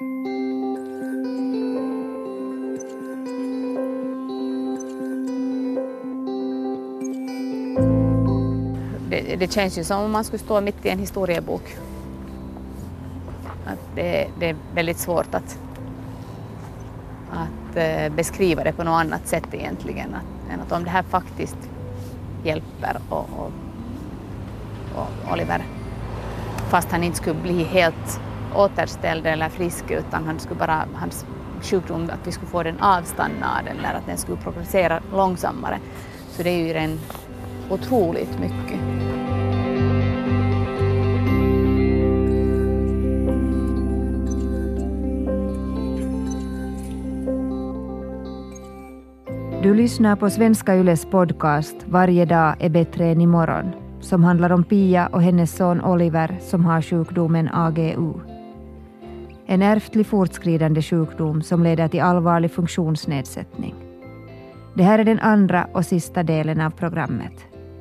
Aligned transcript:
Det, 0.00 0.06
det 9.38 9.52
känns 9.52 9.78
ju 9.78 9.84
som 9.84 10.00
om 10.00 10.10
man 10.10 10.24
skulle 10.24 10.38
stå 10.38 10.60
mitt 10.60 10.86
i 10.86 10.88
en 10.88 10.98
historiebok. 10.98 11.76
Att 13.66 13.78
det, 13.94 14.28
det 14.38 14.48
är 14.48 14.56
väldigt 14.74 14.98
svårt 14.98 15.34
att, 15.34 15.58
att 17.30 17.76
eh, 17.76 18.12
beskriva 18.12 18.64
det 18.64 18.72
på 18.72 18.84
något 18.84 19.00
annat 19.00 19.28
sätt 19.28 19.54
egentligen 19.54 20.14
att, 20.14 20.52
än 20.54 20.60
att 20.60 20.72
om 20.72 20.84
det 20.84 20.90
här 20.90 21.02
faktiskt 21.02 21.58
hjälper 22.44 23.00
och, 23.08 23.28
och, 23.36 23.52
och 24.94 25.32
Oliver, 25.32 25.64
fast 26.68 26.90
han 26.90 27.04
inte 27.04 27.16
skulle 27.16 27.40
bli 27.40 27.64
helt 27.64 28.20
återställd 28.54 29.26
eller 29.26 29.48
frisk 29.48 29.90
utan 29.90 30.24
han 30.26 30.38
skulle 30.38 30.58
bara, 30.58 30.84
hans 30.94 31.26
sjukdom, 31.62 32.10
att 32.12 32.26
vi 32.26 32.32
skulle 32.32 32.50
få 32.50 32.62
den 32.62 32.80
avstannad 32.80 33.68
eller 33.70 33.94
att 33.94 34.06
den 34.06 34.16
skulle 34.16 34.38
progressera 34.38 35.00
långsammare. 35.12 35.78
Så 36.28 36.42
det 36.42 36.50
är 36.50 36.66
ju 36.66 36.72
en 36.72 37.00
otroligt 37.70 38.38
mycket. 38.38 38.80
Du 49.62 49.74
lyssnar 49.74 50.16
på 50.16 50.30
Svenska 50.30 50.76
Yles 50.76 51.04
podcast 51.04 51.76
Varje 51.84 52.24
dag 52.24 52.54
är 52.58 52.68
bättre 52.68 53.06
än 53.06 53.20
imorgon 53.20 53.72
som 54.00 54.24
handlar 54.24 54.52
om 54.52 54.64
Pia 54.64 55.06
och 55.06 55.22
hennes 55.22 55.56
son 55.56 55.80
Oliver 55.80 56.38
som 56.40 56.64
har 56.64 56.82
sjukdomen 56.82 57.48
AGU. 57.52 58.39
En 59.50 59.62
ärftlig 59.62 60.06
fortskridande 60.06 60.82
sjukdom 60.82 61.42
som 61.42 61.62
leder 61.62 61.88
till 61.88 62.00
allvarlig 62.00 62.50
funktionsnedsättning. 62.50 63.74
Det 64.74 64.82
här 64.82 64.98
är 64.98 65.04
den 65.04 65.20
andra 65.20 65.68
och 65.72 65.86
sista 65.86 66.22
delen 66.22 66.60
av 66.60 66.70
programmet. 66.70 67.32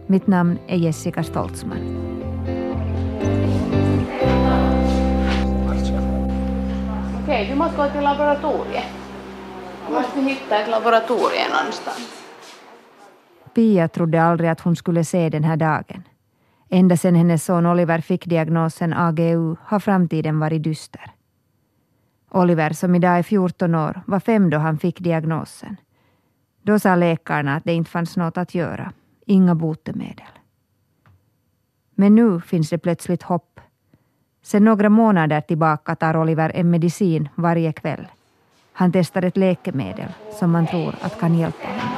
Mitt 0.07 0.27
namn 0.27 0.57
är 0.67 0.77
Jessica 0.77 1.23
Stoltzman. 1.23 1.77
Okej, 7.23 7.47
du 7.49 7.55
måste 7.55 7.77
gå 7.77 7.89
till 7.89 8.01
laboratoriet. 8.01 8.89
Du 9.87 9.93
måste 9.93 10.19
hitta 10.19 10.59
ett 10.59 10.69
laboratorium 10.69 11.51
någonstans. 11.59 12.23
Pia 13.55 13.87
trodde 13.87 14.21
aldrig 14.21 14.49
att 14.49 14.61
hon 14.61 14.75
skulle 14.75 15.03
se 15.03 15.29
den 15.29 15.43
här 15.43 15.57
dagen. 15.57 16.03
Ända 16.69 16.97
sedan 16.97 17.15
hennes 17.15 17.45
son 17.45 17.65
Oliver 17.65 18.01
fick 18.01 18.25
diagnosen 18.25 18.93
AGU 18.93 19.55
har 19.65 19.79
framtiden 19.79 20.39
varit 20.39 20.63
dyster. 20.63 21.18
Oliver, 22.31 22.73
som 22.73 22.95
idag 22.95 23.17
är 23.17 23.23
14 23.23 23.75
år, 23.75 24.01
var 24.05 24.19
fem 24.19 24.49
då 24.49 24.57
han 24.57 24.77
fick 24.77 24.99
diagnosen. 24.99 25.77
Då 26.61 26.79
sa 26.79 26.95
läkarna 26.95 27.55
att 27.55 27.63
det 27.63 27.73
inte 27.73 27.91
fanns 27.91 28.17
något 28.17 28.37
att 28.37 28.55
göra. 28.55 28.93
Inga 29.25 29.55
botemedel. 29.55 30.25
Men 31.95 32.15
nu 32.15 32.41
finns 32.41 32.69
det 32.69 32.77
plötsligt 32.77 33.23
hopp. 33.23 33.59
Sedan 34.41 34.65
några 34.65 34.89
månader 34.89 35.41
tillbaka 35.41 35.95
tar 35.95 36.17
Oliver 36.17 36.51
en 36.55 36.69
medicin 36.69 37.29
varje 37.35 37.73
kväll. 37.73 38.07
Han 38.73 38.91
testar 38.91 39.21
ett 39.21 39.37
läkemedel 39.37 40.11
som 40.39 40.51
man 40.51 40.67
tror 40.67 40.95
att 41.01 41.19
kan 41.19 41.35
hjälpa 41.35 41.67
honom. 41.67 41.89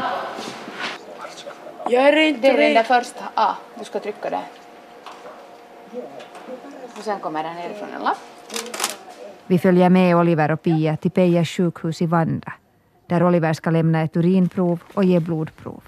Jag 1.90 2.08
är 2.08 2.18
inte 2.18 2.42
Det 2.42 2.48
är 2.48 2.58
den 2.58 2.74
där 2.74 2.84
första 2.84 3.24
A. 3.36 3.56
Du 3.80 3.86
ska 3.86 4.00
trycka 4.00 4.30
där. 4.30 4.46
Och 6.98 7.04
sen 7.04 7.20
kommer 7.20 7.44
den 7.44 7.56
nerifrån 7.56 7.90
en 7.96 8.04
lapp. 8.04 8.18
Vi 9.52 9.60
följer 9.60 9.90
med 9.90 10.16
Oliver 10.16 10.52
och 10.52 10.62
Pia 10.62 10.98
till 10.98 11.12
Pejas 11.12 11.50
sjukhus 11.50 12.02
i 12.02 12.06
Vanda, 12.06 12.54
där 13.08 13.24
Oliver 13.24 13.54
ska 13.54 13.70
lämna 13.70 14.02
ett 14.02 14.18
urinprov 14.18 14.80
och 14.94 15.04
ge 15.04 15.20
blodprov. 15.20 15.84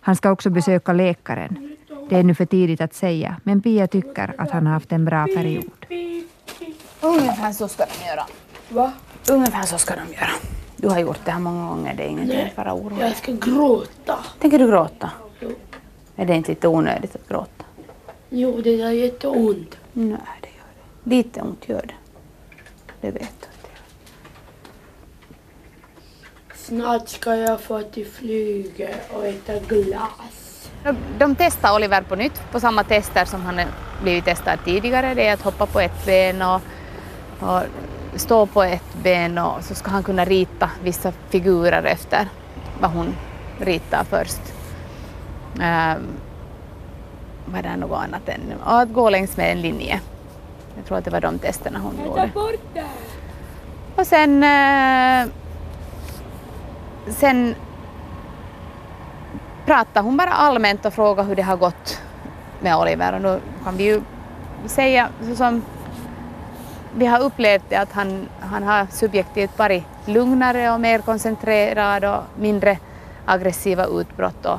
Han 0.00 0.16
ska 0.16 0.30
också 0.30 0.50
besöka 0.50 0.92
läkaren. 0.92 1.76
Det 2.08 2.16
är 2.16 2.22
nu 2.22 2.34
för 2.34 2.46
tidigt 2.46 2.80
att 2.80 2.94
säga, 2.94 3.36
men 3.42 3.62
Pia 3.62 3.86
tycker 3.86 4.34
att 4.38 4.50
han 4.50 4.66
har 4.66 4.72
haft 4.72 4.92
en 4.92 5.04
bra 5.04 5.26
period. 5.26 5.86
Ungefär 7.00 7.52
så 7.52 7.68
ska 7.68 7.84
de 7.84 8.08
göra. 8.08 8.26
Va? 8.68 8.92
Ungefär 9.30 9.62
så 9.62 9.78
ska 9.78 9.94
de 9.94 10.14
göra. 10.14 10.30
Du 10.76 10.88
har 10.88 10.98
gjort 10.98 11.20
det 11.24 11.30
här 11.30 11.40
många 11.40 11.68
gånger, 11.68 11.94
det 11.94 12.02
är 12.02 12.08
ingenting 12.08 12.40
att 12.40 12.56
vara 12.56 12.74
orolig. 12.74 13.04
Jag 13.04 13.16
ska 13.16 13.32
gråta. 13.32 14.18
Tänker 14.40 14.58
du 14.58 14.66
gråta? 14.66 15.10
Är 16.16 16.26
det 16.26 16.34
inte 16.34 16.50
lite 16.50 16.68
onödigt 16.68 17.14
att 17.14 17.28
gråta? 17.28 17.64
Jo, 18.30 18.60
det 18.64 18.72
gör 18.72 18.90
jätteont. 18.90 19.76
Nej, 19.92 20.18
det 20.40 20.48
gör 20.48 20.70
det. 21.04 21.10
Lite 21.10 21.40
ont 21.40 21.68
gör 21.68 21.82
det. 21.86 21.94
Det 23.00 23.10
vet 23.10 23.20
du. 23.40 23.46
gör. 23.46 23.76
Snart 26.54 27.08
ska 27.08 27.36
jag 27.36 27.60
få 27.60 27.82
till 27.82 28.06
flyget 28.06 29.10
och 29.14 29.26
äta 29.26 29.58
glass. 29.58 30.70
De- 31.18 31.36
testar 31.38 31.74
Oliver 31.76 32.02
på 32.02 32.14
nytt 32.16 32.42
på 32.52 32.60
samma 32.60 32.84
tester 32.84 33.24
som 33.24 33.40
han 33.40 33.60
blivit 34.02 34.24
testad 34.24 34.58
tidigare. 34.64 35.14
Det 35.14 35.26
är 35.26 35.34
att 35.34 35.42
hoppa 35.42 35.66
på 35.66 35.80
ett 35.80 36.06
ben 36.06 36.42
och, 36.42 36.60
och 37.40 37.62
stå 38.14 38.46
på 38.46 38.62
ett 38.62 38.94
ben 39.02 39.38
och 39.38 39.64
så 39.64 39.74
ska 39.74 39.90
han 39.90 40.02
kunna 40.02 40.24
rita 40.24 40.70
vissa 40.82 41.12
figurer 41.12 41.82
efter 41.82 42.28
vad 42.80 42.90
hon 42.90 43.14
ritar 43.60 44.04
först. 44.04 44.40
Um, 45.54 46.06
vad 47.46 47.58
är 47.58 47.62
det 47.62 47.76
något 47.76 47.98
annat 48.04 48.28
än 48.28 48.40
och 48.64 48.80
att 48.80 48.92
gå 48.92 49.10
längs 49.10 49.36
med 49.36 49.52
en 49.52 49.60
linje. 49.60 50.00
Jag 50.76 50.84
tror 50.84 50.98
att 50.98 51.04
det 51.04 51.10
var 51.10 51.20
de 51.20 51.38
testerna 51.38 51.78
hon 51.78 52.04
gjorde. 52.04 52.30
Och 53.96 54.06
sen, 54.06 54.42
eh, 54.42 55.26
sen 57.08 57.54
pratar 59.66 60.02
hon 60.02 60.16
bara 60.16 60.30
allmänt 60.30 60.84
och 60.84 60.94
frågar 60.94 61.24
hur 61.24 61.36
det 61.36 61.42
har 61.42 61.56
gått 61.56 62.02
med 62.60 62.76
Oliver. 62.76 63.12
Och 63.12 63.20
då 63.20 63.38
kan 63.64 63.76
vi 63.76 63.84
ju 63.84 64.00
säga 64.66 65.08
så 65.22 65.36
som 65.36 65.62
vi 66.94 67.06
har 67.06 67.20
upplevt 67.20 67.64
det 67.68 67.76
att 67.76 67.92
han, 67.92 68.28
han 68.40 68.62
har 68.62 68.86
subjektivt 68.90 69.58
varit 69.58 69.84
lugnare 70.04 70.70
och 70.70 70.80
mer 70.80 70.98
koncentrerad 70.98 72.04
och 72.04 72.22
mindre 72.38 72.78
aggressiva 73.26 73.84
utbrott 73.86 74.46
och, 74.46 74.58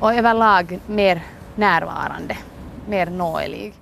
och 0.00 0.14
överlag 0.14 0.80
mer 0.86 1.22
närvarande, 1.54 2.36
mer 2.88 3.06
nåelig. 3.06 3.74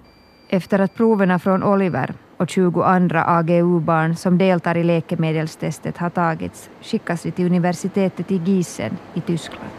Efter 0.49 0.79
att 0.79 0.95
proverna 0.95 1.39
från 1.39 1.63
Oliver 1.63 2.15
och 2.37 2.49
20 2.51 2.83
andra 2.83 3.25
AGU-barn 3.25 4.17
som 4.17 4.39
deltar 4.39 4.77
i 4.77 4.85
läkemedelstestet 4.85 5.99
har 5.99 6.11
tagits 6.11 6.71
skickas 6.81 7.27
vi 7.27 7.31
till 7.31 7.47
universitetet 7.47 8.31
i 8.31 8.37
Gießen 8.45 8.97
i 9.15 9.21
Tyskland. 9.21 9.71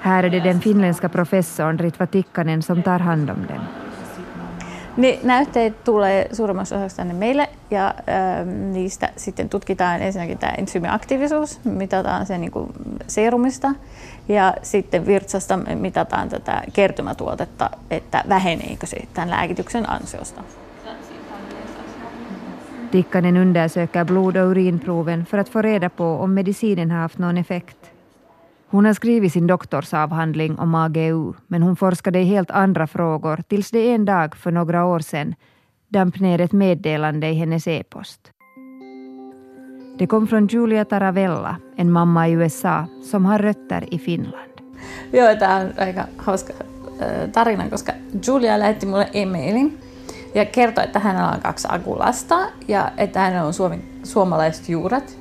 Här 0.00 0.24
är 0.24 0.30
det 0.30 0.40
den 0.40 0.60
finländska 0.60 1.08
professorn 1.08 1.78
Ritva 1.78 2.06
Tikkanen 2.06 2.62
som 2.62 2.82
tar 2.82 2.98
hand 2.98 3.30
om 3.30 3.46
den. 3.48 3.79
Ne 5.00 5.18
näytteet 5.22 5.84
tulee 5.84 6.28
suurimmassa 6.32 6.76
osassa 6.76 6.96
tänne 6.96 7.14
meille 7.14 7.48
ja 7.70 7.86
ähm, 7.86 8.72
niistä 8.72 9.08
sitten 9.16 9.48
tutkitaan 9.48 10.02
ensinnäkin 10.02 10.38
tämä 10.38 10.52
ensyymiaktiivisuus, 10.52 11.60
mitataan 11.64 12.26
se 12.26 12.38
niin 12.38 12.50
kuin 12.50 12.72
seerumista 13.06 13.74
ja 14.28 14.54
sitten 14.62 15.06
virtsasta 15.06 15.56
mitataan 15.56 16.28
tätä 16.28 16.62
kertymätuotetta, 16.72 17.70
että 17.90 18.24
väheneekö 18.28 18.86
se 18.86 18.96
tämän 19.14 19.30
lääkityksen 19.30 19.90
ansiosta. 19.90 20.42
Tikkanen 22.90 23.36
undersöker 23.36 24.04
blod 24.04 24.36
och 24.36 24.50
urinproven 24.50 25.24
för 25.24 25.38
att 25.38 25.48
få 25.48 25.62
reda 25.62 25.90
på 25.90 26.04
om 26.04 26.30
medicinen 26.30 26.90
har 26.90 27.00
haft 27.00 27.18
någon 27.18 27.38
effekt. 27.38 27.79
Hon 28.70 28.84
har 28.84 28.92
skrivit 28.92 29.32
sin 29.32 29.46
doktorsavhandling 29.46 30.58
om 30.58 30.74
AGU, 30.74 31.32
men 31.46 31.62
hon 31.62 31.76
forskade 31.76 32.20
i 32.20 32.24
helt 32.24 32.50
andra 32.50 32.86
frågor 32.86 33.42
tills 33.48 33.70
det 33.70 33.94
en 33.94 34.04
dag 34.04 34.36
för 34.36 34.50
några 34.50 34.84
år 34.84 35.00
sedan 35.00 35.34
damp 35.88 36.20
ner 36.20 36.40
ett 36.40 36.52
meddelande 36.52 37.28
i 37.28 37.34
hennes 37.34 37.68
e-post. 37.68 38.20
Det 39.98 40.06
kom 40.06 40.26
från 40.26 40.46
Julia 40.46 40.84
Taravella, 40.84 41.56
en 41.76 41.90
mamma 41.90 42.28
i 42.28 42.32
USA 42.32 42.86
som 43.10 43.24
har 43.24 43.38
rötter 43.38 43.94
i 43.94 43.98
Finland. 43.98 44.52
Joo, 45.12 45.36
tämä 45.38 45.56
on 45.56 45.72
aika 45.78 46.06
hauska 46.16 46.52
tarina, 47.32 47.70
koska 47.70 47.92
Julia 48.26 48.58
lähetti 48.58 48.86
mulle 48.86 49.08
e-mailin 49.12 49.78
ja 50.34 50.44
kertoi, 50.44 50.84
että 50.84 50.98
hänellä 50.98 51.30
on 51.30 51.40
kaksi 51.40 51.68
akulasta 51.70 52.38
ja 52.68 52.90
että 52.96 53.20
hänellä 53.20 53.46
on 53.46 53.52
suomi, 53.52 53.84
suomalaiset 54.02 54.68
juuret. 54.68 55.19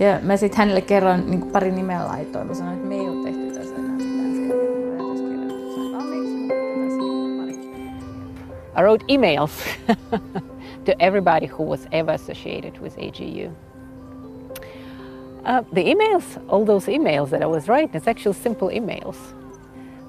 Ja 0.00 0.18
mä 0.22 0.36
sitten 0.36 0.58
hänelle 0.58 0.80
kerroin 0.80 1.30
niin 1.30 1.42
pari 1.42 1.70
nimeä 1.70 2.06
laitoin. 2.06 2.54
Sanoin, 2.54 2.76
että 2.76 2.88
me 2.88 2.94
ei 2.94 3.08
ole 3.08 3.24
tehty 3.24 3.58
tässä 3.58 3.74
enää 3.74 3.98
I 8.78 8.82
wrote 8.82 9.04
emails 9.08 9.64
to 10.84 10.92
everybody 11.00 11.46
who 11.46 11.64
was 11.64 11.88
ever 11.90 12.14
associated 12.14 12.78
with 12.80 12.96
AGU. 12.98 13.50
Uh, 15.44 15.62
the 15.72 15.82
emails, 15.82 16.38
all 16.48 16.64
those 16.64 16.86
emails 16.86 17.30
that 17.30 17.42
I 17.42 17.46
was 17.46 17.68
writing, 17.68 17.90
it's 17.94 18.06
actually 18.06 18.34
simple 18.34 18.68
emails. 18.68 19.16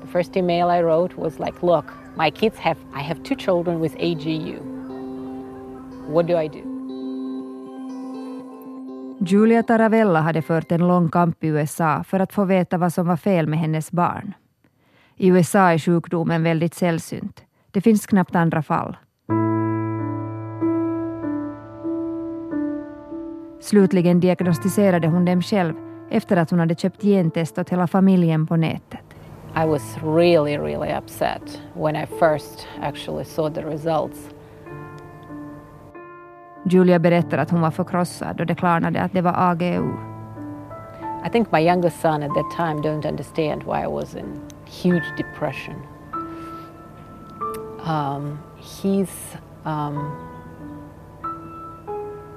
The 0.02 0.08
First 0.08 0.38
email 0.38 0.70
I 0.70 0.82
wrote 0.82 1.18
was 1.18 1.40
like, 1.40 1.64
look, 1.64 1.92
my 2.16 2.30
kids 2.30 2.60
have, 2.60 2.78
I 2.94 3.02
have 3.02 3.24
two 3.24 3.36
children 3.36 3.80
with 3.80 3.98
AGU. 3.98 4.60
What 6.08 6.28
do 6.28 6.38
I 6.38 6.48
do? 6.48 6.69
Julia 9.22 9.64
Taravella 9.64 10.22
hade 10.22 10.42
fört 10.42 10.72
en 10.72 10.88
lång 10.88 11.10
kamp 11.10 11.44
i 11.44 11.48
USA 11.48 12.04
för 12.04 12.20
att 12.20 12.34
få 12.34 12.46
veta 12.46 12.78
vad 12.78 12.94
som 12.94 13.08
var 13.08 13.18
fel 13.18 13.48
med 13.48 13.60
hennes 13.60 13.92
barn. 13.92 14.34
I 15.16 15.28
USA 15.28 15.60
är 15.60 15.78
sjukdomen 15.78 16.44
väldigt 16.44 16.74
sällsynt. 16.74 17.44
Det 17.72 17.82
finns 17.82 18.06
knappt 18.06 18.36
andra 18.36 18.64
fall. 18.64 18.98
Slutligen 23.62 24.20
diagnostiserade 24.20 25.08
hon 25.08 25.26
dem 25.26 25.42
själv 25.42 25.74
efter 26.10 26.38
att 26.38 26.50
hon 26.50 26.60
hade 26.60 26.76
köpt 26.76 27.02
gentest 27.02 27.58
åt 27.58 27.70
hela 27.70 27.88
familjen 27.88 28.48
på 28.48 28.56
nätet. 28.56 29.06
I 29.56 29.66
was 29.66 29.98
really, 30.04 30.58
really 30.58 30.98
upset 30.98 31.62
when 31.74 31.96
I 31.96 32.06
first 32.06 32.68
actually 32.82 33.26
saw 33.26 33.62
the 33.62 33.68
results. 33.68 34.30
Julia 36.70 37.00
berättar 37.00 37.38
att 37.38 37.50
hon 37.50 37.62
var 37.62 37.72
förkrossad 37.72 38.36
då 38.36 38.44
det 38.44 38.56
klarnade 38.56 39.02
att 39.02 39.14
det 39.14 39.22
var 39.22 39.34
AGU. 39.38 39.94
I 41.26 41.30
think 41.30 41.52
my 41.52 41.60
youngest 41.60 42.02
son 42.02 42.24
at 42.24 42.34
that 42.34 42.52
time 42.52 42.82
don't 42.82 43.06
understand 43.06 43.64
why 43.64 43.84
I 43.84 43.88
was 43.88 44.16
in 44.16 44.42
huge 44.66 45.04
depression. 45.18 45.76
Um, 47.84 48.40
he's 48.58 49.10
um, 49.66 50.16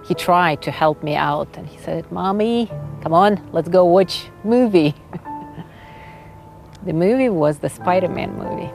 he 0.08 0.14
tried 0.14 0.62
to 0.62 0.70
help 0.70 1.02
me 1.02 1.17
out 1.17 1.56
and 1.56 1.69
he 1.69 1.78
said, 1.78 2.11
"Mommy, 2.11 2.69
come 3.02 3.12
on, 3.12 3.40
let's 3.52 3.69
go 3.69 3.85
watch 3.85 4.31
movie." 4.44 4.94
the 6.82 6.93
movie 6.93 7.28
was 7.28 7.58
the 7.58 7.69
Spider-Man 7.69 8.37
movie. 8.37 8.70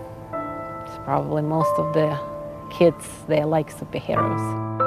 It's 0.85 0.97
probably 1.03 1.41
most 1.41 1.77
of 1.77 1.93
the 1.93 2.17
kids 2.69 3.05
they 3.27 3.43
like 3.43 3.69
superheroes. 3.75 4.86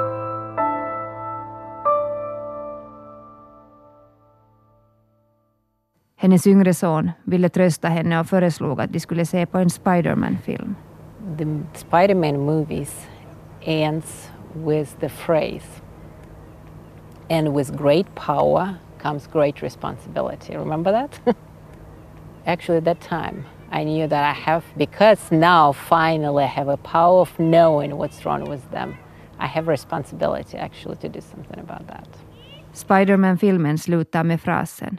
Hennes 6.21 6.47
yngre 6.47 6.73
son 6.73 7.11
ville 7.23 7.49
trösta 7.49 7.87
henne 7.87 8.19
och 8.19 8.27
föreslog 8.27 8.81
att 8.81 8.93
de 8.93 8.99
skulle 8.99 9.25
se 9.25 9.45
på 9.45 9.57
en 9.57 9.69
Spiderman-film. 9.69 10.75
The 11.37 11.45
Spider-Man 11.73 12.39
movies 12.39 13.07
ends 13.61 14.31
with 14.65 14.99
the 14.99 15.09
phrase, 15.09 15.81
and 17.29 17.55
with 17.55 17.75
great 17.77 18.15
power 18.15 18.75
comes 19.01 19.27
great 19.27 19.63
responsibility. 19.63 20.57
Remember 20.57 20.91
that? 20.91 21.21
Actually, 22.45 22.77
at 22.77 22.85
that 22.85 23.01
time, 23.01 23.43
I 23.71 23.83
knew 23.83 24.07
that 24.07 24.37
I 24.37 24.41
have, 24.41 24.63
because 24.77 25.35
now 25.35 25.73
finally 25.73 26.43
I 26.43 26.59
have 26.59 26.73
a 26.73 26.77
power 26.77 27.21
of 27.21 27.39
knowing 27.39 27.97
what's 27.97 28.25
wrong 28.25 28.49
with 28.49 28.71
them, 28.71 28.93
I 29.39 29.47
have 29.47 29.71
responsibility 29.71 30.57
actually 30.57 30.97
to 30.97 31.09
do 31.09 31.21
something 31.21 31.59
about 31.59 31.87
that. 31.87 32.07
Spiderman-filmen 32.73 33.77
slutar 33.77 34.23
med 34.23 34.41
frasen 34.41 34.97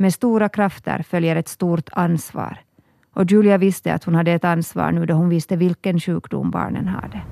med 0.00 0.14
stora 0.14 0.48
krafter 0.48 1.02
följer 1.02 1.36
ett 1.36 1.48
stort 1.48 1.88
ansvar. 1.92 2.60
Och 3.14 3.30
Julia 3.30 3.58
visste 3.58 3.94
att 3.94 4.04
hon 4.04 4.14
hade 4.14 4.32
ett 4.32 4.44
ansvar 4.44 4.92
nu 4.92 5.06
då 5.06 5.14
hon 5.14 5.28
visste 5.28 5.56
vilken 5.56 6.00
sjukdom 6.00 6.50
barnen 6.50 6.88
hade. 6.88 7.22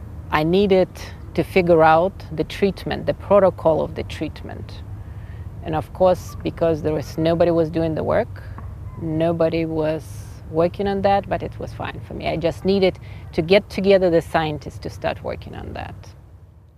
I 0.41 0.45
needed 0.45 0.89
to 1.35 1.43
figure 1.43 1.97
out 1.97 2.13
the 2.37 2.45
treatment, 2.45 3.07
the 3.07 3.15
protocol 3.15 3.81
of 3.81 3.95
the 3.95 4.03
treatment. 4.03 4.83
And 5.67 5.77
of 5.77 5.93
course, 5.93 6.39
because 6.43 6.83
there 6.83 6.95
was 6.95 7.19
nobody 7.19 7.51
was 7.51 7.71
doing 7.71 7.95
the 7.95 8.03
work, 8.03 8.43
nobody 9.03 9.67
was 9.67 10.03
working 10.53 10.89
on 10.89 11.03
that, 11.03 11.29
but 11.29 11.43
it 11.43 11.59
was 11.61 11.75
fine 11.75 12.01
for 12.09 12.15
me. 12.15 12.35
I 12.35 12.37
just 12.37 12.65
needed 12.65 12.95
to 13.33 13.43
get 13.43 13.71
together 13.71 14.11
the 14.11 14.23
scientists 14.23 14.79
to 14.79 14.91
start 14.91 15.25
working 15.25 15.55
on 15.55 15.75
that. 15.75 16.15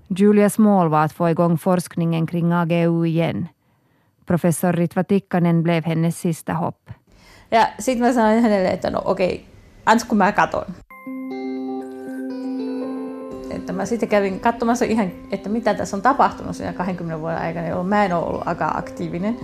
Julias 0.09 0.59
mål 0.59 0.89
var 0.89 1.05
att 1.05 1.13
få 1.13 1.31
igång 1.31 1.59
forskningen 1.59 2.27
kring 2.27 2.53
AGU 2.53 3.07
igen 3.07 3.49
Professor 4.31 4.75
Ritva 4.75 5.05
Tikkanen 5.05 5.63
blev 5.63 5.85
hennes 5.87 6.23
sista 6.23 6.55
hopp. 6.55 6.89
Ja 7.51 7.69
sitten 7.79 8.07
mä 8.07 8.13
sanoin 8.13 8.43
hänelle, 8.43 8.69
että 8.69 8.91
no 8.91 9.03
okei, 9.05 9.45
ans 9.87 10.05
kun 10.05 10.19
mä 10.19 10.33
katon. 10.33 10.65
Että 13.51 13.73
mä 13.73 13.85
sitten 13.85 14.09
kävin 14.09 14.41
katsomassa 14.41 14.85
ihan, 14.85 15.11
että 15.31 15.49
mitä 15.49 15.75
tässä 15.75 15.97
on 15.97 16.03
tapahtunut 16.03 16.57
siinä 16.57 16.73
20 16.73 17.21
vuoden 17.21 17.39
aikana, 17.39 17.69
jolloin 17.69 17.89
mä 17.89 18.05
en 18.05 18.13
ole 18.13 18.27
ollut 18.27 18.49
aika 18.49 18.73
aktiivinen. 18.77 19.37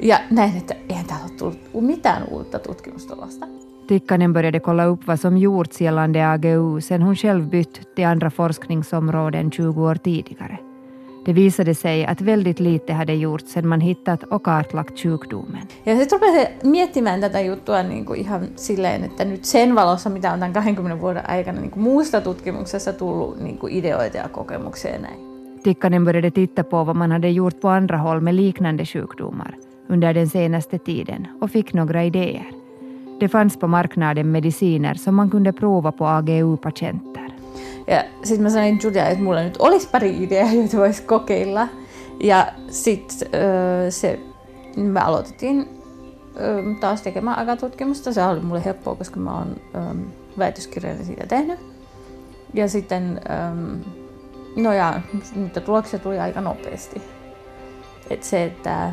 Ja 0.00 0.20
näin, 0.30 0.56
että 0.56 0.74
eihän 0.88 1.06
täällä 1.06 1.24
ole 1.24 1.32
tullut 1.38 1.58
mitään 1.80 2.24
uutta 2.30 2.58
tutkimustulosta. 2.58 3.46
Tikkanen 3.86 4.32
började 4.32 4.60
kolla 4.60 4.88
upp 4.88 5.06
vad 5.06 5.18
som 5.18 5.36
gjorts 5.36 5.80
gällande 5.80 6.24
AGU 6.24 6.80
sen 6.80 7.02
hon 7.02 7.16
själv 7.16 7.44
bytt 7.44 7.94
till 7.94 8.06
andra 8.06 8.30
forskningsområden 8.30 9.50
20 9.50 9.80
år 9.80 9.98
tidigare. 9.98 10.65
Det 11.26 11.32
visade 11.32 11.74
sig 11.74 12.06
att 12.06 12.20
väldigt 12.20 12.60
lite 12.60 12.92
hade 12.92 13.14
gjorts 13.14 13.52
sen 13.52 13.68
man 13.68 13.80
hittat 13.80 14.22
och 14.22 14.42
kartlagt 14.42 14.98
sjukdomen. 14.98 15.62
Ja 15.84 15.96
sitten 15.96 16.20
rupesin 16.20 16.70
miettimään 16.70 17.20
tätä 17.20 17.40
juttua 17.40 17.82
niin 17.82 18.04
kuin 18.04 18.20
ihan 18.20 18.48
silleen, 18.56 19.04
että 19.04 19.24
nyt 19.24 19.44
sen 19.44 19.74
valossa, 19.74 20.10
mitä 20.10 20.32
on 20.32 20.38
tämän 20.38 20.52
20 20.52 21.00
vuoden 21.00 21.30
aikana 21.30 21.60
niin 21.60 21.70
kuin 21.70 21.82
muusta 21.82 22.20
tutkimuksessa 22.20 22.92
tullut 22.92 23.40
niin 23.40 23.58
kuin 23.58 23.72
ideoita 23.72 24.16
ja 24.16 24.28
kokemuksia 24.28 24.90
ja 24.92 24.98
näin. 24.98 25.16
Tikkanen 25.62 26.04
började 26.04 26.30
titta 26.30 26.64
på 26.64 26.86
vad 26.86 26.96
man 26.96 27.12
hade 27.12 27.30
gjort 27.30 27.60
på 27.60 27.68
andra 27.68 27.98
håll 27.98 28.20
med 28.20 28.34
liknande 28.34 28.84
sjukdomar 28.84 29.54
under 29.88 30.14
den 30.14 30.28
senaste 30.28 30.78
tiden 30.78 31.28
och 31.40 31.50
fick 31.50 31.74
några 31.74 32.04
idéer. 32.04 32.44
Det 33.20 33.28
fanns 33.28 33.56
på 33.56 33.68
marknaden 33.68 34.32
mediciner 34.32 34.94
som 34.94 35.14
man 35.14 35.30
kunde 35.30 35.52
prova 35.52 35.92
på 35.92 36.06
AGU-patienter. 36.06 37.25
Ja 37.86 38.04
sitten 38.24 38.42
mä 38.42 38.50
sanoin 38.50 38.78
Julia, 38.82 39.08
että 39.08 39.24
mulla 39.24 39.42
nyt 39.42 39.56
olisi 39.58 39.88
pari 39.88 40.22
ideaa, 40.22 40.52
joita 40.60 40.76
voisi 40.76 41.02
kokeilla. 41.02 41.68
Ja 42.20 42.52
sitten 42.70 43.28
se, 43.90 44.20
me 44.76 45.00
aloitettiin 45.00 45.68
taas 46.80 47.02
tekemään 47.02 47.38
aikatutkimusta. 47.38 48.12
Se 48.12 48.24
oli 48.24 48.40
mulle 48.40 48.64
helppoa, 48.64 48.94
koska 48.94 49.20
mä 49.20 49.38
oon 49.38 49.56
väitöskirjan 50.38 51.04
siitä 51.04 51.26
tehnyt. 51.26 51.58
Ja 52.54 52.68
sitten, 52.68 53.20
no 54.56 54.72
ja 54.72 55.00
niitä 55.34 55.60
tuloksia 55.60 55.98
tuli 55.98 56.18
aika 56.18 56.40
nopeasti. 56.40 57.02
Et 58.10 58.22
se, 58.22 58.44
että 58.44 58.92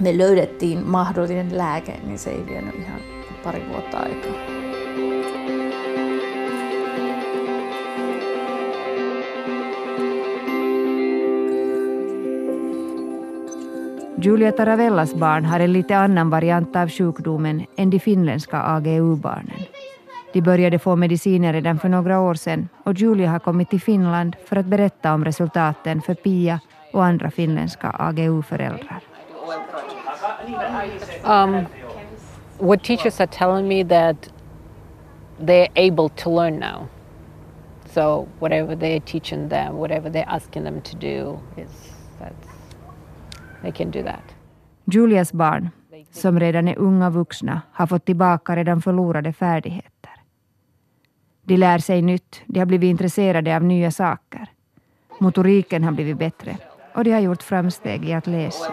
me 0.00 0.18
löydettiin 0.18 0.86
mahdollinen 0.86 1.58
lääke, 1.58 2.00
niin 2.04 2.18
se 2.18 2.30
ei 2.30 2.46
vienyt 2.46 2.74
ihan 2.74 3.00
pari 3.44 3.68
vuotta 3.68 3.98
aikaa. 3.98 4.65
Julia 14.26 14.52
Taravellas 14.52 15.14
barn 15.14 15.44
har 15.44 15.60
en 15.60 15.72
lite 15.72 15.96
annan 15.96 16.30
variant 16.30 16.76
av 16.76 16.88
sjukdomen 16.88 17.66
än 17.76 17.90
de 17.90 17.98
finländska 17.98 18.62
AGU-barnen. 18.62 19.60
De 20.32 20.40
började 20.40 20.78
få 20.78 20.96
mediciner 20.96 21.52
redan 21.52 21.78
för 21.78 21.88
några 21.88 22.20
år 22.20 22.34
sedan 22.34 22.68
och 22.84 22.94
Julia 22.94 23.30
har 23.30 23.38
kommit 23.38 23.70
till 23.70 23.80
Finland 23.80 24.36
för 24.44 24.56
att 24.56 24.66
berätta 24.66 25.14
om 25.14 25.24
resultaten 25.24 26.02
för 26.02 26.14
Pia 26.14 26.60
och 26.92 27.04
andra 27.04 27.30
finländska 27.30 27.90
AGU-föräldrar. 27.90 29.00
Um, 31.24 31.66
what 32.58 32.84
teachers 32.84 33.20
are 33.20 33.26
telling 33.26 33.68
me 33.68 33.84
that 33.84 34.30
they're 35.40 35.70
able 35.74 36.08
to 36.08 36.30
learn 36.30 36.58
now. 36.58 36.88
So 37.94 38.28
whatever 38.40 38.76
they're 38.76 39.00
teaching 39.00 39.48
them, 39.48 39.76
whatever 39.76 40.10
they're 40.10 40.34
asking 40.36 40.64
them 40.64 40.80
to 40.80 40.96
do, 40.96 41.38
is 41.56 41.92
that's 42.20 42.45
they 43.66 43.72
can 43.72 43.90
do 43.90 44.02
that. 44.02 44.34
Julias 44.84 45.32
barn, 45.32 45.70
som 46.12 46.40
redan 46.40 46.68
är 46.68 46.78
unga 46.78 47.10
vuxna, 47.10 47.62
har 47.72 47.86
fått 47.86 48.04
tillbaka 48.04 48.56
redan 48.56 48.82
förlorade 48.82 49.32
färdigheter. 49.32 50.10
De 51.42 51.56
lär 51.56 51.78
sig 51.78 52.02
nytt, 52.02 52.42
de 52.46 52.58
har 52.58 52.66
blivit 52.66 52.90
intresserade 52.90 53.56
av 53.56 53.62
nya 53.62 53.90
saker. 53.90 54.46
Motoriken 55.20 55.84
har 55.84 55.92
blivit 55.92 56.18
bättre 56.18 56.56
och 56.94 57.04
de 57.04 57.12
har 57.12 57.20
gjort 57.20 57.42
framsteg 57.42 58.04
i 58.04 58.12
att 58.12 58.26
läsa. 58.26 58.72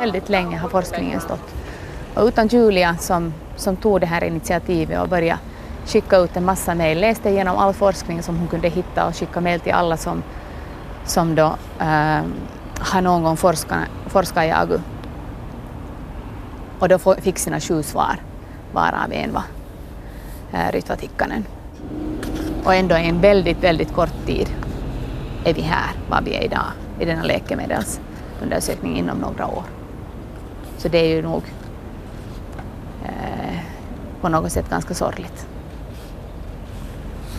Väldigt 0.00 0.28
länge 0.28 0.56
har 0.56 0.68
forskningen 0.68 1.20
stått. 1.20 1.54
Och 2.14 2.24
utan 2.26 2.46
Julia 2.46 2.96
som, 2.96 3.34
som 3.56 3.76
tog 3.76 4.00
det 4.00 4.06
här 4.06 4.24
initiativet 4.24 5.00
och 5.00 5.08
började 5.08 5.40
skicka 5.90 6.16
ut 6.16 6.36
en 6.36 6.44
massa 6.44 6.74
mejl, 6.74 7.00
läste 7.00 7.30
igenom 7.30 7.58
all 7.58 7.72
forskning 7.72 8.22
som 8.22 8.38
hon 8.38 8.48
kunde 8.48 8.68
hitta 8.68 9.06
och 9.06 9.16
skicka 9.16 9.40
mejl 9.40 9.60
till 9.60 9.72
alla 9.72 9.96
som, 9.96 10.22
som 11.04 11.34
då 11.34 11.56
äh, 11.80 12.22
har 12.78 13.00
någon 13.00 13.22
gång 13.22 13.36
forskat, 13.36 13.78
forskat 14.06 14.44
i 14.44 14.50
AGU. 14.50 14.78
Och 16.78 16.88
då 16.88 16.98
fick 16.98 17.38
sina 17.38 17.60
sju 17.60 17.82
svar, 17.82 18.16
varav 18.72 19.12
en 19.12 19.32
var 19.32 19.42
eh, 20.52 20.66
äh, 20.66 20.72
Ritva 20.72 20.96
Tikkanen. 20.96 21.44
Och 22.64 22.74
ändå 22.74 22.96
i 22.96 23.08
en 23.08 23.20
väldigt, 23.20 23.64
väldigt 23.64 23.92
kort 23.92 24.26
tid 24.26 24.50
är 25.44 25.54
vi 25.54 25.62
här, 25.62 25.90
var 26.10 26.22
vi 26.22 26.36
är 26.36 26.42
idag, 26.42 26.66
i 27.00 27.04
denna 27.04 27.22
läkemedelsundersökning 27.22 28.96
inom 28.96 29.18
några 29.18 29.46
år. 29.46 29.64
Så 30.78 30.88
det 30.88 30.98
är 30.98 31.16
ju 31.16 31.22
nog 31.22 31.42
eh, 33.04 33.60
på 34.20 34.28
något 34.28 34.52
sätt 34.52 34.70
ganska 34.70 34.94
sorgligt. 34.94 35.46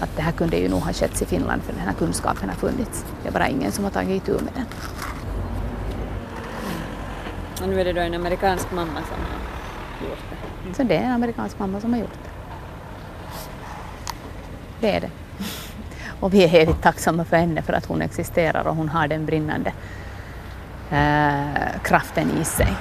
Att 0.02 0.16
det 0.16 0.22
här 0.22 0.32
kunde 0.32 0.58
ju 0.58 0.70
nog 0.70 0.80
ha 0.80 0.94
skett 0.94 1.22
i 1.22 1.26
Finland 1.26 1.64
för 1.64 1.74
den 1.74 1.82
här 1.82 1.94
kunskapen 1.94 2.50
har 2.50 2.56
funnits. 2.56 3.06
Det 3.22 3.28
är 3.28 3.32
bara 3.32 3.48
ingen 3.48 3.72
som 3.72 3.84
har 3.84 3.92
tagit 3.92 4.24
itu 4.24 4.34
med 4.34 4.54
den. 4.54 4.66
Och 7.62 7.70
nu 7.70 7.82
är 7.82 7.86
det 7.86 7.94
då 7.94 8.02
en 8.02 8.14
amerikansk 8.14 8.72
mamma 8.72 8.94
som 8.94 9.18
har 9.20 10.10
gjort 10.10 10.26
det. 10.30 10.74
Så 10.76 10.84
det 10.84 10.96
är 10.96 11.04
en 11.04 11.12
amerikansk 11.12 11.60
mamma 11.60 11.82
som 11.82 11.94
har 11.94 12.00
gjort 12.00 12.14
det. 12.24 12.30
Det 14.80 14.96
är 14.96 15.02
det. 15.02 15.10
Och 16.20 16.34
vi 16.34 16.44
är 16.44 16.62
evigt 16.62 16.82
tacksamma 16.82 17.26
för 17.26 17.38
henne 17.38 17.62
för 17.62 17.74
att 17.74 17.86
hon 17.86 18.02
existerar 18.02 18.68
och 18.68 18.76
hon 18.76 18.90
har 18.90 19.08
den 19.08 19.26
brinnande 19.26 19.74
eh, 20.92 21.82
kraften 21.84 22.32
i 22.42 22.46
sig. 22.46 22.76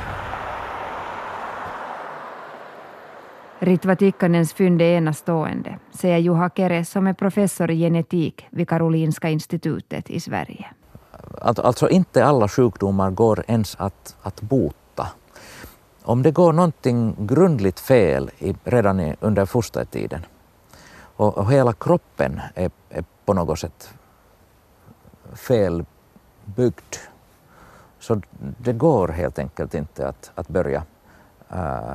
Ritva 3.63 3.97
Tikkanens 3.97 4.53
fynd 4.53 4.83
är 4.83 4.97
enastående, 4.97 5.79
säger 5.93 6.19
Juha 6.19 6.51
Kere 6.51 6.85
som 6.85 7.07
är 7.07 7.13
professor 7.13 7.71
i 7.71 7.79
genetik 7.79 8.47
vid 8.51 8.69
Karolinska 8.69 9.29
institutet 9.29 10.11
i 10.11 10.21
Sverige. 10.21 10.67
Alltså 11.41 11.89
inte 11.89 12.25
alla 12.25 12.49
sjukdomar 12.49 13.11
går 13.11 13.45
ens 13.47 13.77
att, 13.77 14.17
att 14.23 14.41
bota. 14.41 15.09
Om 16.03 16.23
det 16.23 16.31
går 16.31 16.53
någonting 16.53 17.17
grundligt 17.19 17.81
fel 17.81 18.31
i, 18.39 18.55
redan 18.65 19.01
i, 19.01 19.17
under 19.21 19.47
fostertiden 19.47 20.27
och, 21.17 21.39
och 21.39 21.53
hela 21.53 21.73
kroppen 21.73 22.41
är, 22.55 22.71
är, 22.89 23.05
på 23.25 23.35
något 23.35 23.59
sätt 23.59 23.95
felbyggd 25.35 26.97
så 27.99 28.21
det 28.59 28.73
går 28.73 29.09
helt 29.09 29.39
enkelt 29.39 29.75
inte 29.75 30.09
att, 30.09 30.31
att 30.35 30.49
börja 30.49 30.83
äh, 31.49 31.93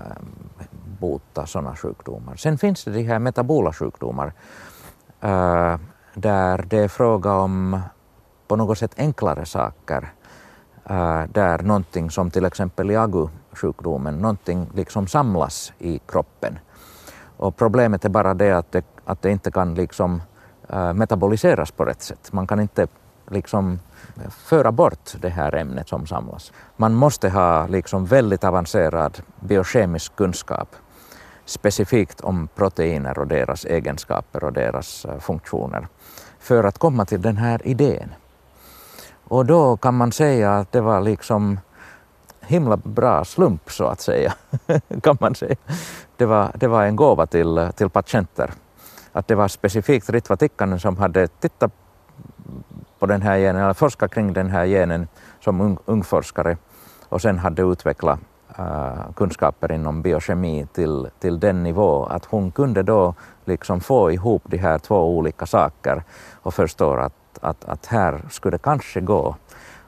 bota 1.05 1.45
sådana 1.45 1.75
sjukdomar. 1.75 2.35
Sen 2.35 2.57
finns 2.57 2.83
det 2.83 2.91
de 2.91 3.03
här 3.03 3.19
metabola 3.19 3.73
sjukdomar 3.73 4.33
äh, 5.21 5.77
där 6.13 6.65
det 6.69 6.77
är 6.77 6.87
fråga 6.87 7.33
om 7.33 7.81
på 8.47 8.55
något 8.55 8.77
sätt 8.77 8.93
enklare 8.97 9.45
saker 9.45 10.13
äh, 10.89 11.23
där 11.33 11.63
någonting 11.63 12.11
som 12.11 12.31
till 12.31 12.45
exempel 12.45 12.91
i 12.91 12.95
agu-sjukdomen, 12.95 14.21
någonting 14.21 14.67
liksom 14.73 15.07
samlas 15.07 15.73
i 15.79 15.99
kroppen. 16.07 16.59
Och 17.37 17.55
problemet 17.55 18.05
är 18.05 18.09
bara 18.09 18.33
det 18.33 18.51
att 18.51 18.71
det, 18.71 18.85
att 19.05 19.21
det 19.21 19.31
inte 19.31 19.51
kan 19.51 19.75
liksom 19.75 20.21
äh, 20.69 20.93
metaboliseras 20.93 21.71
på 21.71 21.85
rätt 21.85 22.01
sätt. 22.01 22.33
Man 22.33 22.47
kan 22.47 22.59
inte 22.59 22.87
liksom 23.31 23.79
föra 24.29 24.71
bort 24.71 25.15
det 25.21 25.29
här 25.29 25.55
ämnet 25.55 25.89
som 25.89 26.07
samlas. 26.07 26.51
Man 26.77 26.93
måste 26.93 27.29
ha 27.29 27.67
liksom 27.67 28.05
väldigt 28.05 28.43
avancerad 28.43 29.21
biokemisk 29.39 30.15
kunskap 30.15 30.75
specifikt 31.45 32.21
om 32.21 32.47
proteiner 32.55 33.19
och 33.19 33.27
deras 33.27 33.65
egenskaper 33.65 34.43
och 34.43 34.53
deras 34.53 35.05
eh, 35.05 35.19
funktioner 35.19 35.87
för 36.39 36.63
att 36.63 36.77
komma 36.77 37.05
till 37.05 37.21
den 37.21 37.37
här 37.37 37.67
idén. 37.67 38.13
Och 39.23 39.45
då 39.45 39.77
kan 39.77 39.95
man 39.95 40.11
säga 40.11 40.57
att 40.57 40.71
det 40.71 40.81
var 40.81 41.01
liksom 41.01 41.59
himla 42.41 42.77
bra 42.77 43.25
slump 43.25 43.71
så 43.71 43.85
att 43.85 44.01
säga, 44.01 44.33
kan 45.03 45.17
man 45.19 45.35
säga. 45.35 45.55
Det 46.17 46.25
var, 46.25 46.51
det 46.55 46.67
var 46.67 46.83
en 46.83 46.95
gåva 46.95 47.25
till, 47.25 47.69
till 47.75 47.89
patienter. 47.89 48.51
Att 49.11 49.27
det 49.27 49.35
var 49.35 49.47
specifikt 49.47 50.09
Ritva 50.09 50.35
Tikkanen 50.35 50.79
som 50.79 50.97
hade 50.97 51.27
tittat 51.27 51.71
på 52.99 53.05
den 53.05 53.21
här 53.21 53.37
genen, 53.37 53.61
eller 53.61 53.73
forskat 53.73 54.11
kring 54.11 54.33
den 54.33 54.49
här 54.49 54.65
genen 54.65 55.07
som 55.39 55.61
ung, 55.61 55.77
ung 55.85 56.03
forskare 56.03 56.57
och 57.09 57.21
sen 57.21 57.39
hade 57.39 57.61
utvecklat 57.61 58.19
Eh, 58.59 59.13
kunskaper 59.15 59.71
inom 59.71 60.01
biokemi 60.01 60.67
till, 60.73 61.07
till 61.19 61.39
den 61.39 61.63
nivå 61.63 62.05
att 62.05 62.25
hon 62.25 62.51
kunde 62.51 62.83
då 62.83 63.13
liksom 63.45 63.81
få 63.81 64.11
ihop 64.11 64.43
de 64.45 64.57
här 64.57 64.77
två 64.79 65.17
olika 65.17 65.45
saker 65.45 66.03
och 66.33 66.53
förstår 66.53 66.99
att, 66.99 67.39
att, 67.41 67.65
att 67.65 67.85
här 67.85 68.21
skulle 68.29 68.57
det 68.57 68.63
kanske 68.63 69.01
gå 69.01 69.35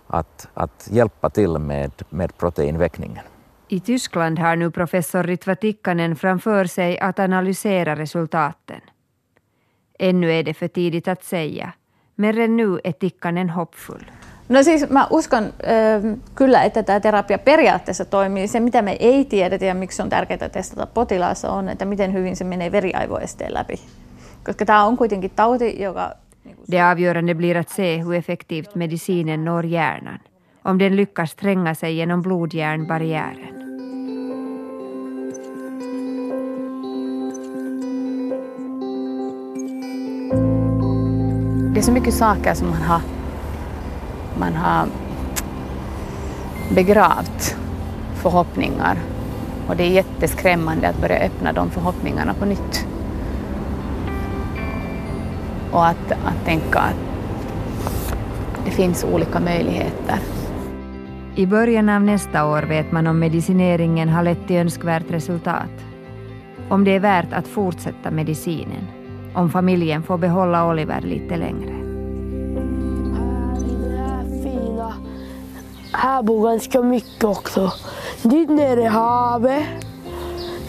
att, 0.08 0.48
att 0.54 0.88
hjälpa 0.92 1.30
till 1.30 1.58
med, 1.58 1.92
med 2.10 2.38
proteinväckningen. 2.38 3.26
I 3.68 3.80
Tyskland 3.80 4.40
har 4.40 4.56
nu 4.56 4.72
professor 4.72 5.24
Ritva 5.24 5.56
Tikkanen 5.56 6.16
framför 6.16 6.66
sig 6.66 7.00
att 7.00 7.20
analysera 7.20 7.96
resultaten. 7.96 8.82
Ännu 10.00 10.32
är 10.32 10.44
det 10.44 10.54
för 10.54 10.68
tidigt 10.68 11.08
att 11.08 11.24
säga, 11.24 11.74
men 12.16 12.34
redan 12.34 12.58
nu 12.58 12.80
är 12.84 12.92
Tikkanen 12.92 13.50
hoppfull. 13.50 14.12
No 14.50 14.64
siis 14.64 14.90
mä 14.90 15.08
uskon 15.10 15.44
äh, 15.44 16.20
kyllä, 16.36 16.64
että 16.64 16.84
tämä 16.84 17.00
terapia 17.00 17.38
periaatteessa 17.38 18.06
toimii. 18.06 18.48
Se, 18.48 18.60
mitä 18.60 18.82
me 18.82 18.98
ei 19.00 19.26
tiedetä 19.26 19.66
ja 19.66 19.76
miksi 19.76 20.02
on 20.02 20.10
tärkeää 20.10 20.50
testata 20.50 20.88
potilaassa, 20.88 21.52
on, 21.52 21.70
että 21.70 21.86
miten 21.86 22.14
hyvin 22.14 22.36
se 22.36 22.44
menee 22.44 22.72
veriaivoesteen 22.72 23.54
läpi. 23.54 23.80
Koska 24.46 24.66
tämä 24.66 24.84
on 24.84 24.98
kuitenkin 24.98 25.32
tauti, 25.36 25.82
joka... 25.84 26.12
Det 26.72 26.82
avgörande 26.82 27.36
blir 27.36 27.58
att 27.58 27.70
se 27.70 28.02
hur 28.04 28.16
effektivt 28.16 28.76
medicinen 28.76 29.46
når 29.46 29.66
hjärnan. 29.66 30.20
Om 30.66 30.80
den 30.80 30.96
lyckas 30.96 31.36
tränga 31.36 31.74
sig 31.74 31.96
genom 31.96 32.22
blod-hjärnbarriären. 32.22 33.58
Det 41.74 41.80
är 41.80 41.84
så 41.84 41.92
mycket 41.92 42.14
saker 42.14 42.54
som 42.54 42.70
man 42.70 42.82
har, 42.82 43.02
man 44.40 44.56
har 44.56 44.88
begravt 46.76 47.56
förhoppningar 48.16 48.98
och 49.68 49.76
det 49.76 49.84
är 49.84 49.90
jätteskrämmande 49.90 50.90
att 50.90 51.02
börja 51.02 51.20
öppna 51.20 51.54
de 51.54 51.70
förhoppningarna 51.70 52.34
på 52.34 52.46
nytt. 52.46 52.88
Och 55.72 55.86
att, 55.88 56.12
att 56.12 56.46
tänka 56.46 56.80
att 56.80 56.96
det 58.66 58.72
finns 58.72 59.04
olika 59.04 59.40
möjligheter. 59.40 60.20
I 61.36 61.46
början 61.46 61.90
av 61.90 62.02
nästa 62.02 62.46
år 62.46 62.62
vet 62.62 62.92
man 62.92 63.08
om 63.08 63.20
medicineringen 63.20 64.10
har 64.10 64.24
lett 64.24 64.48
till 64.48 64.56
önskvärt 64.56 65.12
resultat. 65.12 65.86
Om 66.70 66.84
det 66.84 66.96
är 66.96 67.00
värt 67.00 67.34
att 67.34 67.48
fortsätta 67.48 68.12
medicinen. 68.12 68.88
Om 69.34 69.50
familjen 69.50 70.04
får 70.04 70.18
behålla 70.18 70.70
Oliver 70.70 71.02
lite 71.02 71.38
längre. 71.38 71.87
Här 76.00 76.24
bor 76.24 76.50
ganska 76.50 76.82
mycket 76.82 77.24
också. 77.24 77.72
Dit 78.22 78.50
nere 78.50 78.84
är 78.84 78.90
havet. 78.90 79.64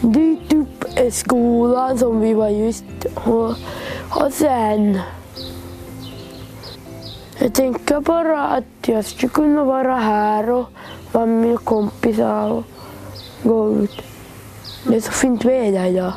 Dit 0.01 0.53
upp 0.53 0.85
är 0.97 1.11
skolan 1.11 1.99
som 1.99 2.21
vi 2.21 2.35
var 2.35 2.49
just 2.49 2.85
och, 3.15 3.51
och 4.11 4.33
sen 4.33 4.99
jag 7.39 7.55
tänker 7.55 8.01
bara 8.01 8.47
att 8.47 8.89
jag 8.89 9.05
skulle 9.05 9.31
kunna 9.31 9.65
vara 9.65 9.97
här 9.97 10.51
och 10.51 10.69
vara 11.13 11.27
med 11.27 11.47
mina 11.47 11.57
kompisar 11.57 12.51
och 12.51 12.65
gå 13.43 13.73
ut. 13.73 14.03
Det 14.87 14.97
är 14.97 15.01
så 15.01 15.13
fint 15.13 15.45
väder 15.45 15.85
idag. 15.85 16.13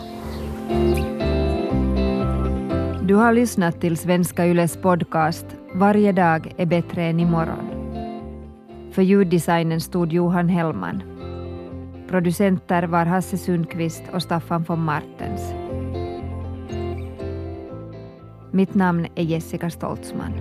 Du 3.01 3.15
har 3.15 3.33
lyssnat 3.33 3.81
till 3.81 3.97
Svenska 3.97 4.45
Yles 4.45 4.77
podcast 4.77 5.45
Varje 5.73 6.11
dag 6.11 6.53
är 6.57 6.65
bättre 6.65 7.03
än 7.03 7.19
imorgon. 7.19 7.80
För 8.91 9.01
ljuddesignen 9.01 9.81
stod 9.81 10.13
Johan 10.13 10.49
Hellman. 10.49 11.03
Producenter 12.07 12.83
var 12.83 13.05
Hasse 13.05 13.37
Sundqvist 13.37 14.03
och 14.13 14.21
Staffan 14.21 14.63
von 14.63 14.83
Martens. 14.83 15.53
Mitt 18.51 18.75
namn 18.75 19.07
är 19.15 19.23
Jessica 19.23 19.69
Stoltzman. 19.69 20.33